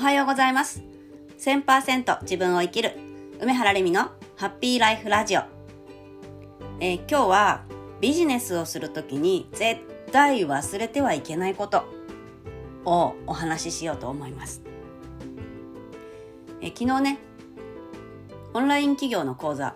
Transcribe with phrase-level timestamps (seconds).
[0.00, 0.82] はようございます。
[1.40, 2.96] 1000%自分を生きる
[3.40, 5.42] 梅原レミのハッピーライフラジオ、
[6.80, 7.62] えー、今日は
[8.00, 9.80] ビジネスをするときに絶
[10.12, 11.84] 対忘れてはいけないこと
[12.84, 14.62] をお話ししようと思います、
[16.60, 17.18] えー、昨日ね
[18.52, 19.74] オンライン企業の講座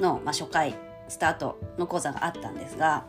[0.00, 0.74] の、まあ、初回
[1.08, 3.04] スタートの講座があったんですが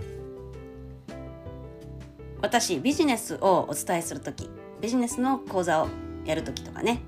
[2.42, 4.50] 私ビジネスをお伝えする時
[4.84, 5.88] ビジネスの講座を
[6.26, 7.00] やる時とかね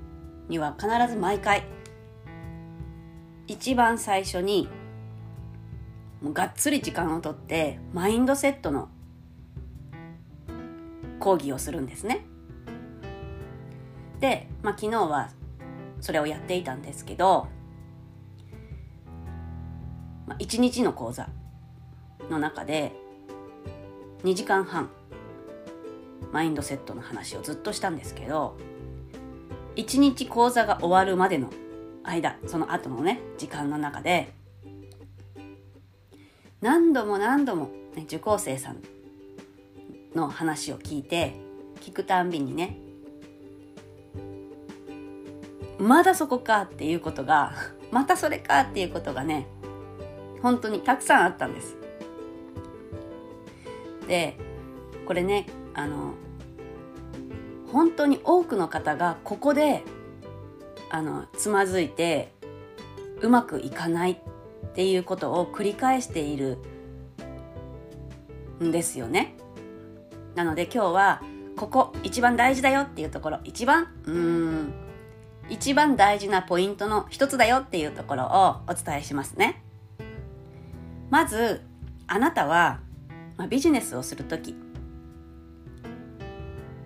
[0.48, 1.62] には必ず毎回
[3.46, 4.66] 一番最初に
[6.22, 8.88] もうがっつり時間をとってマインドセットの
[11.20, 12.24] 講義をするんですね。
[14.20, 15.28] で、まあ、昨日は
[16.00, 17.46] それをやっていたんですけど、
[20.26, 21.28] まあ、1日の講座
[22.30, 22.92] の中で
[24.24, 24.88] 2時間半
[26.36, 28.58] マインドセットの話をずっとしたんですけど
[29.74, 31.48] 一日講座が終わるまでの
[32.04, 34.34] 間その後のね時間の中で
[36.60, 38.82] 何度も何度も、ね、受講生さん
[40.14, 41.36] の話を聞いて
[41.80, 42.76] 聞くたんびにね
[45.78, 47.54] まだそこかっていうことが
[47.90, 49.46] またそれかっていうことがね
[50.42, 51.76] 本当にたくさんあったんです。
[54.06, 54.36] で
[55.06, 56.12] これねあの
[57.72, 59.82] 本当に多くの方がここで
[60.90, 62.32] あのつまずいて
[63.20, 64.16] うまくいかないっ
[64.74, 66.58] ていうことを繰り返している
[68.62, 69.34] んですよね。
[70.34, 71.22] なので今日は
[71.56, 74.74] ここ一番大事だよっていうところ一番うん
[75.48, 79.62] 一番大事なポイントの一つだよっていうところをお伝えしますね。
[81.08, 81.62] まず
[82.06, 82.80] あなたは、
[83.36, 84.56] まあ、ビジネスをする時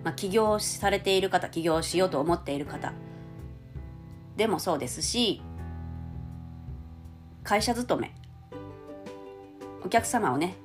[0.03, 2.93] まあ、起業されている方起業しようと思っている方。
[4.35, 5.41] でもそうですし
[7.43, 8.15] 会社勤め。
[9.83, 10.55] お客様をね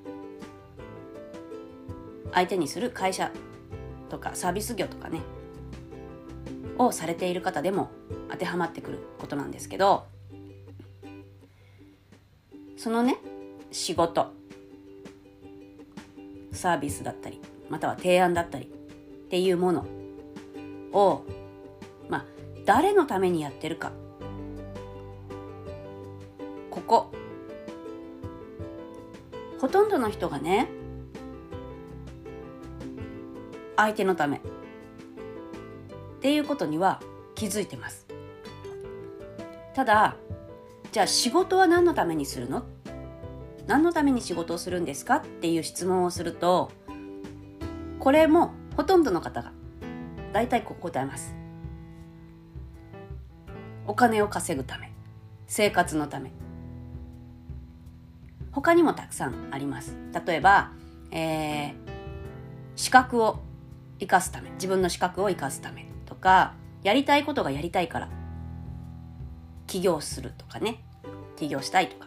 [2.33, 3.31] 相手にする会社
[4.09, 5.21] とかサービス業とかね
[6.78, 7.91] をされている方でも
[8.31, 10.06] 当てはまってくることなんですけど
[12.77, 13.19] そのね
[13.72, 14.33] 仕事。
[16.53, 18.72] サービスだったりまたは提案だったり
[19.26, 19.84] っていうもの
[20.92, 21.25] を、
[22.09, 22.25] まあ、
[22.64, 23.92] 誰のためにやってるか。
[26.70, 27.12] ここ。
[29.60, 30.69] ほとんどの人がね、
[33.76, 34.41] 相手のためっ
[36.20, 37.00] ていうことには
[37.34, 38.06] 気づいてます。
[39.75, 40.16] ただ、
[40.92, 42.65] じゃあ仕事は何のためにするの？
[43.66, 45.16] 何のために仕事をするんですか？
[45.16, 46.70] っていう質問をすると、
[47.98, 49.53] これもほとんどの方が
[50.32, 51.34] 大体こう答えます。
[53.87, 54.92] お金を稼ぐため
[55.47, 56.32] 生活のため。
[58.53, 59.97] 他にもたくさんあります。
[60.26, 60.72] 例えば、
[61.10, 61.75] えー、
[62.75, 63.41] 資格を
[63.98, 68.09] 生かすため自分の資格を生かすためとかやりたいことがやりたいから
[69.66, 70.82] 起業するとかね。
[71.36, 72.06] 起業したいとか。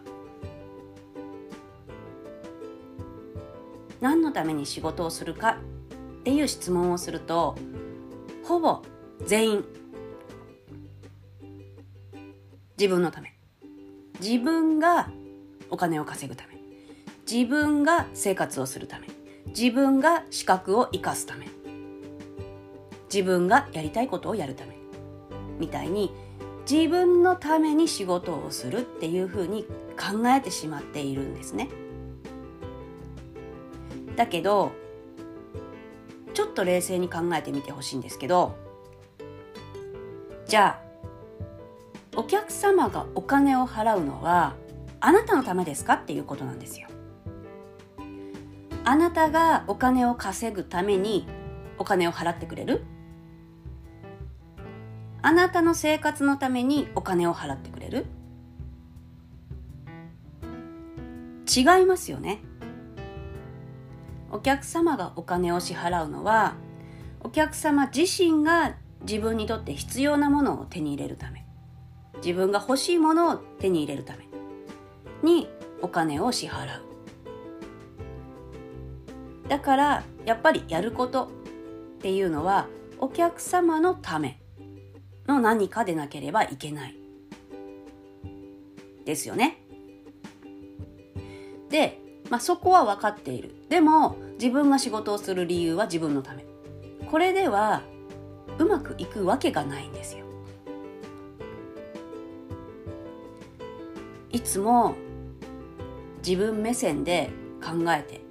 [4.01, 5.57] 何のために仕事をするか
[6.29, 7.55] っていう質問をすると
[8.43, 8.83] ほぼ
[9.25, 9.65] 全員
[12.77, 13.35] 自分のため。
[14.21, 15.09] 自分が
[15.71, 16.53] お金を稼ぐため。
[17.29, 19.07] 自分が生活をするため。
[19.47, 21.47] 自分が資格を生かすため。
[23.11, 24.77] 自分がやりたいことをやるため。
[25.57, 26.13] みたいに
[26.69, 29.63] 自分のために仕事をするっていうふうに
[29.99, 31.69] 考えてしまっているんですね。
[34.15, 34.71] だけど
[36.39, 38.55] ちょっと冷静に考えてみてほしいんですけど
[40.47, 44.55] じゃあお客様がお金を払うのは
[45.01, 46.87] あなたのためですかっていうことなんですよ。
[48.85, 51.27] あなたがお金を稼ぐために
[51.77, 52.85] お金を払ってくれる？
[55.21, 58.05] あなたの生活のためにお金を払ってくれる？
[61.53, 62.39] 違いますよね。
[64.39, 66.55] お客様がお金を支払うのは
[67.19, 71.45] お客様自身が自分にとって必要なものを手に入れるため。
[72.23, 74.29] 自分が欲しいものを手に入れるため
[75.23, 75.49] に
[75.81, 76.83] お金を支払う。
[79.49, 81.27] だからやっぱりやることっ
[82.01, 84.41] ていうのはお客様のため
[85.27, 86.95] の何かでなければいけない。
[89.03, 89.57] ですよね。
[91.69, 91.99] で
[92.29, 93.53] まあ、そこは分かっている。
[93.69, 96.45] でも自分が仕事をする理由は自分のため
[97.11, 97.83] これでは
[98.57, 100.25] うまくいくわけがないんですよ。
[104.31, 104.95] いつも
[106.25, 107.29] 自分目線で
[107.63, 108.21] 考えて、ね、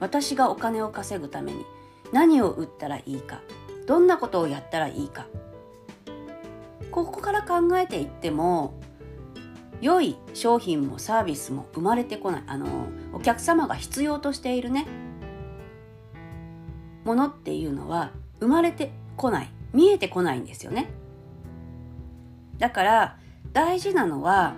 [0.00, 1.64] 私がお金を稼ぐために
[2.12, 3.40] 何を売ったらいいか
[3.86, 5.26] どんなことをやったらいいか
[6.90, 8.80] ここから考えていっても
[9.80, 14.86] 良い商品もサービスも生まれてこないあのお客様が必要としているね
[17.06, 18.10] ものっていうのは
[18.40, 19.48] 生まれてこない。
[19.72, 20.90] 見えてこないんですよね。
[22.58, 23.16] だから
[23.52, 24.54] 大事なのは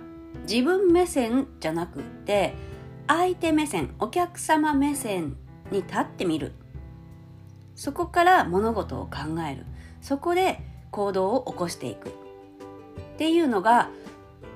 [0.49, 2.55] 自分目線じゃなくって
[3.07, 5.37] 相手目線お客様目線
[5.71, 6.53] に立ってみる。
[7.75, 9.65] そこから物事を考える。
[10.01, 10.59] そこで
[10.89, 12.09] 行動を起こしていく。
[12.09, 12.11] っ
[13.17, 13.91] ていうのが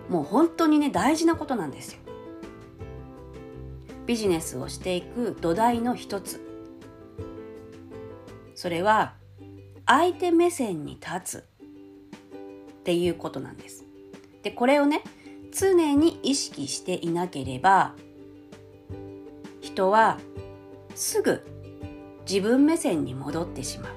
[0.10, 2.00] もう本当にね大事なことなんですよ。
[4.08, 6.53] ビジネスをしていく土台の一つ。
[8.64, 9.16] それは
[9.86, 11.44] 相手目線に立つ
[12.80, 13.84] っていうことなんです。
[14.42, 15.04] でこれをね
[15.52, 17.94] 常に意識していなければ
[19.60, 20.18] 人は
[20.96, 21.46] すぐ
[22.26, 23.92] 自分目線に戻ってしまう。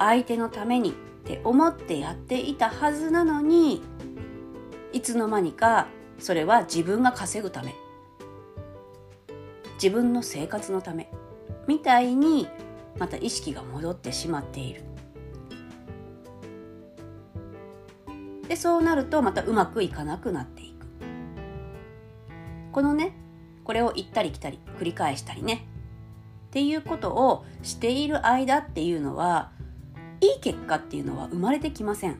[0.00, 0.92] 相手のためにっ
[1.24, 3.80] て思ってやっていたはずなのに
[4.92, 5.86] いつの間にか
[6.18, 7.76] それは自分が稼ぐため
[9.84, 11.10] 自分の生活のため
[11.66, 12.48] みたいに
[12.98, 14.82] また意識が戻ってしまっている。
[18.48, 20.86] でそうなるとまたうまくいかなくなっていく。
[22.72, 23.14] このね
[23.62, 25.66] これを行ったり来たり繰り返したりね。
[26.46, 29.52] っていうことをしている間っていうのは
[30.22, 32.16] いい結果っていうのは生まれてきません。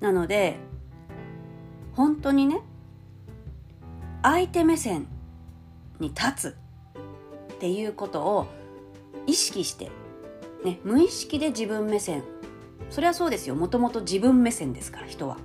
[0.00, 0.56] なので
[1.92, 2.62] 本当にね
[4.28, 5.06] 相手目線
[6.00, 6.56] に立つ
[7.54, 8.48] っていうことを
[9.28, 9.88] 意識して、
[10.64, 12.24] ね、無意識で自分目線。
[12.90, 13.54] それはそうですよ。
[13.54, 15.36] もともと自分目線ですから人は。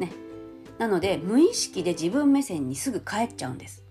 [0.00, 0.10] ね、
[0.78, 3.84] なので無意識で自分目線にすぐ帰っちゃうんです。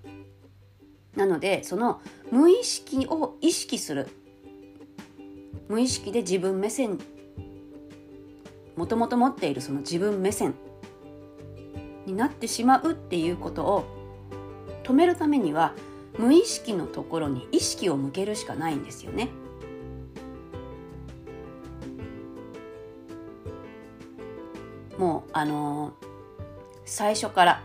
[1.15, 4.09] なのでその無意識を意識する。
[5.69, 6.99] 無意識で自分目線。
[8.75, 10.55] もともと持っているその自分目線
[12.05, 13.98] になってしまうっていうことを
[14.89, 15.73] 止めるためには
[16.17, 19.29] 無意識のところに意識を向けるしかないんですよね。
[24.97, 25.93] もうあのー、
[26.85, 27.63] 最初から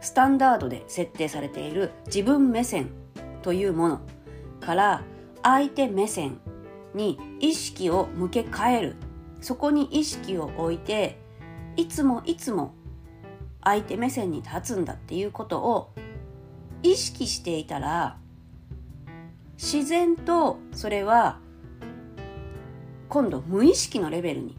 [0.00, 2.90] スタンダードで設定されている自分目線
[3.42, 4.00] というもの
[4.60, 5.04] から
[5.44, 6.40] 相手目線
[6.94, 8.96] に意識を向け替える
[9.40, 11.16] そこに意識を置いて
[11.76, 12.74] いつもいつも
[13.62, 15.92] 相手目線に立つんだっていうことを
[16.82, 18.18] 意識していたら
[19.56, 21.40] 自然とそれは
[23.08, 24.56] 今度無意識のレベルに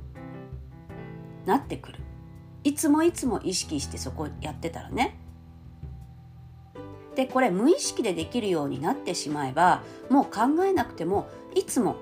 [1.46, 2.00] なってくる。
[2.64, 5.18] いつもいつも意識してそこやってたらね。
[7.16, 11.98] でこれ無意識でできるようになってしまえばもう考えなくてもいつも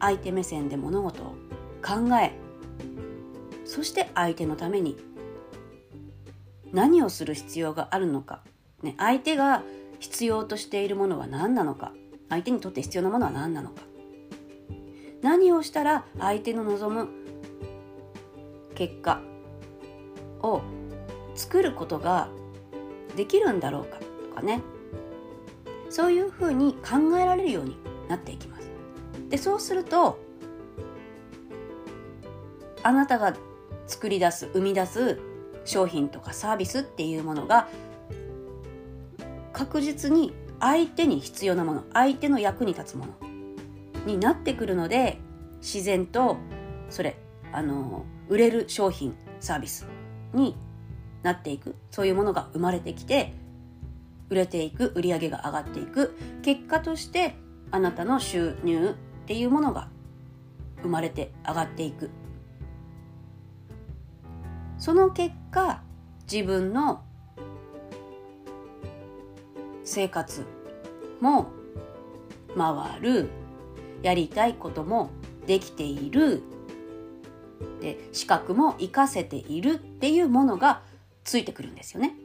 [0.00, 1.34] 相手目線で物事を
[1.82, 2.32] 考え
[3.64, 4.96] そして相手のために
[6.72, 8.42] 何をする必要があるのか、
[8.84, 9.62] ね、相手が
[9.98, 11.92] 必要としているものは何なのか
[12.28, 13.82] 相手にとって必要なものは何なのか
[15.22, 17.08] 何をしたら相手の望む
[18.74, 19.20] 結果
[20.42, 20.60] を
[21.34, 22.28] 作ることが
[23.16, 23.98] できるんだろうか
[24.28, 24.60] とかね
[25.88, 27.76] そういうふうに考えられるように
[28.08, 28.68] なっていきます。
[29.30, 30.18] でそうすると
[32.82, 33.34] あなたが
[33.86, 35.20] 作り出す生み出す
[35.64, 37.68] 商品とかサービスっていうものが
[39.54, 43.12] 確実に相手に必要なもの相手の役に立つもの
[44.04, 45.18] になってくるので
[45.60, 46.36] 自然と
[46.90, 47.16] それ
[47.52, 49.86] あの売れる商品サービス
[50.34, 50.56] に
[51.22, 51.74] なっていく。
[51.90, 53.32] そういうものが生まれてきて
[54.28, 56.16] 売れていく売り上げが上がっていく。
[56.42, 57.36] 結果として
[57.70, 59.88] あなたの収入っていうものが
[60.82, 62.10] 生まれて上がっていく。
[64.78, 65.82] その結果
[66.30, 67.04] 自分の
[69.94, 70.44] 生活
[71.20, 71.52] も
[72.56, 73.30] 回る
[74.02, 75.10] やりたいことも
[75.46, 76.42] できている。
[77.80, 80.82] で資格も活かせているっていうものが
[81.22, 82.16] ついてくるんですよね。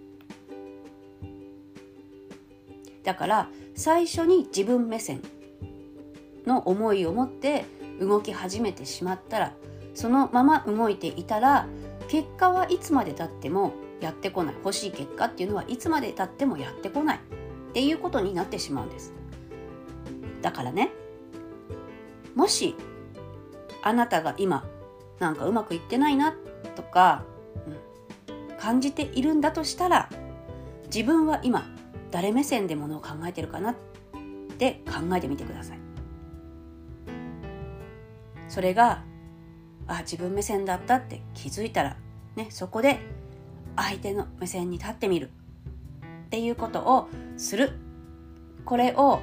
[3.03, 5.21] だから最初に自分目線
[6.47, 7.65] の思いを持って
[8.01, 9.53] 動き始めてしまったら
[9.93, 11.67] そのまま動いていたら
[12.07, 14.55] 結果はいつまでたってもやってこない。
[14.55, 17.19] 欲しい結果っていうのはいつまでたってもやってこない。
[17.69, 19.13] っていうことになってしまうんです。
[20.41, 20.91] だからね
[22.35, 22.75] もし
[23.81, 24.65] あなたが今
[25.19, 26.33] なんかうまくいってないな
[26.75, 27.23] とか、
[27.67, 30.09] うん、感じているんだとしたら
[30.85, 31.67] 自分は今
[32.11, 33.75] 誰目線でものを考えてるかなっ
[34.57, 35.79] て考えてみてください。
[38.47, 39.03] それが
[39.88, 41.97] あ自分目線だったって気づいたら、
[42.35, 42.99] ね、そこで
[43.75, 45.29] 相手の目線に立ってみる。
[46.29, 47.71] っていうことをする。
[48.63, 49.19] これを、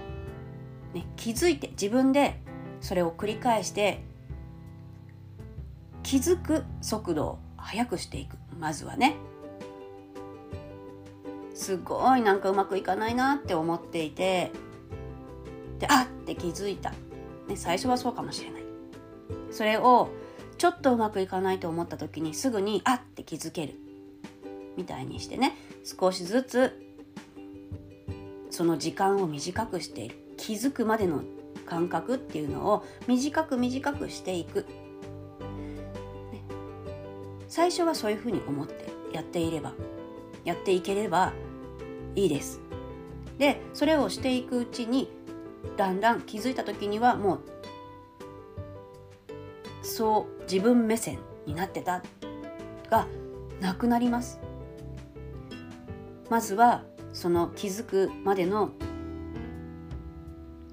[0.93, 2.43] ね、気づいて自分で
[2.81, 4.03] それを繰り返して
[6.03, 8.37] 気づく速度を速くしていく。
[8.59, 9.15] まずはね。
[11.55, 14.51] すごいなんかうまくいかないなって思っていて
[15.79, 16.91] であって気づいた、
[17.49, 18.63] ね、最初はそうかもしれない。
[19.53, 20.11] それを
[20.59, 23.75] ちょっとうまくいかないと思った時にすぐにあって気づける。
[24.77, 26.86] みたいにしてね少しずつ
[28.57, 31.23] その時間を短くして気づくまでの
[31.67, 34.61] 感覚っていうのを短く短くしていく、
[36.33, 36.43] ね、
[37.49, 39.75] 最初はそういうふうに思ってやっていれば
[40.47, 41.35] やっていければ
[42.15, 42.63] いいです。
[43.37, 45.11] でそれをしていくうちに
[45.77, 47.41] だんだん気づいた時にはもう
[49.83, 52.03] そう自分目線になってた
[52.89, 53.07] が
[53.61, 54.41] なくなります。
[56.31, 56.85] まずは
[57.17, 58.73] その気づくまでの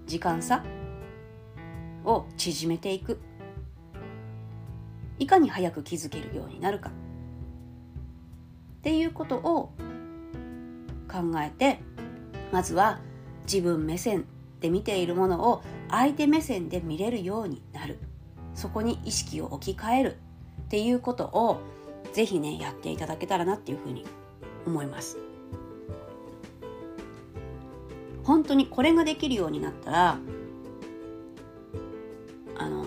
[0.05, 0.61] 時間差
[2.03, 3.17] を縮めていく。
[5.19, 6.89] いかに早く気づけるようになるか。
[6.89, 6.93] っ
[8.81, 9.71] ていうことを
[11.09, 11.79] 考えて
[12.51, 12.99] まずは
[13.43, 14.25] 自分目線
[14.59, 17.99] で見ているものを相手目線で見れるようになる。
[18.53, 20.17] そこに意識を置き換える。
[20.63, 21.61] っていうことを
[22.11, 24.05] ぜひねやっていただけたらなっていうふうに
[24.65, 25.32] 思います。
[28.23, 30.17] 本当にこれができるようになったら
[32.57, 32.85] あの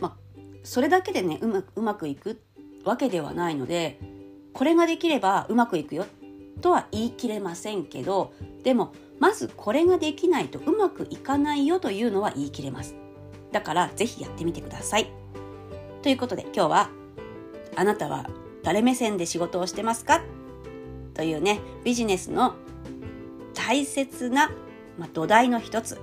[0.00, 0.16] まあ
[0.62, 2.40] それだけでねうまうまくいく
[2.84, 3.98] わけではないので
[4.52, 6.06] これができればうまくいくよ
[6.60, 12.94] とは言い切れませんけどでもまずこれができないとうまくいかないよというのは言い切れます
[13.52, 15.08] だからぜひやってみてください。
[16.02, 16.90] ということで今日は
[17.76, 18.28] あなたは
[18.62, 20.22] 誰目線で仕事をしてますか？
[21.14, 22.56] というねビジネスの
[23.54, 24.50] 大切な、
[24.98, 26.00] まあ、土台の一つ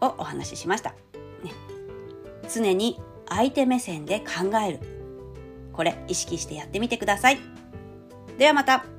[0.00, 0.90] をお話ししました。
[1.42, 1.52] ね、
[2.52, 4.80] 常に相手目線で考える。
[5.72, 7.38] これ意識してやってみてください。
[8.38, 8.93] ではまた。